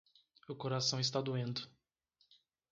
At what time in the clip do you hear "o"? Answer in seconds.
0.49-0.55